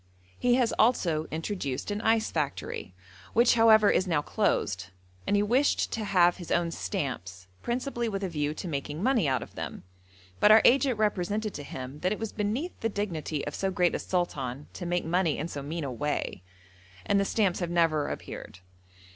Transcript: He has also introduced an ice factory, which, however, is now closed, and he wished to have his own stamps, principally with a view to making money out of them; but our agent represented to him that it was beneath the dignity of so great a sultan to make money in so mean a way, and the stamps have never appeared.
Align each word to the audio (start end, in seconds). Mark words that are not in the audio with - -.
He 0.39 0.55
has 0.55 0.73
also 0.79 1.27
introduced 1.29 1.91
an 1.91 2.01
ice 2.01 2.31
factory, 2.31 2.95
which, 3.33 3.53
however, 3.53 3.87
is 3.91 4.07
now 4.07 4.23
closed, 4.23 4.87
and 5.27 5.35
he 5.35 5.43
wished 5.43 5.91
to 5.91 6.03
have 6.03 6.37
his 6.37 6.49
own 6.49 6.71
stamps, 6.71 7.45
principally 7.61 8.09
with 8.09 8.23
a 8.23 8.27
view 8.27 8.55
to 8.55 8.67
making 8.67 9.03
money 9.03 9.27
out 9.27 9.43
of 9.43 9.53
them; 9.53 9.83
but 10.39 10.49
our 10.49 10.63
agent 10.65 10.97
represented 10.97 11.53
to 11.53 11.61
him 11.61 11.99
that 11.99 12.11
it 12.11 12.17
was 12.17 12.31
beneath 12.31 12.73
the 12.79 12.89
dignity 12.89 13.45
of 13.45 13.53
so 13.53 13.69
great 13.69 13.93
a 13.93 13.99
sultan 13.99 14.65
to 14.73 14.87
make 14.87 15.05
money 15.05 15.37
in 15.37 15.47
so 15.47 15.61
mean 15.61 15.83
a 15.83 15.91
way, 15.91 16.41
and 17.05 17.19
the 17.19 17.23
stamps 17.23 17.59
have 17.59 17.69
never 17.69 18.07
appeared. 18.09 18.57